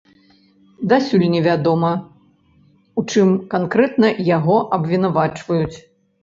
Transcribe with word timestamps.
Дасюль 0.93 1.25
невядома, 1.33 1.91
у 3.03 3.03
чым 3.13 3.27
канкрэтна 3.53 4.09
яго 4.37 4.57
абвінавачваюць. 4.79 5.77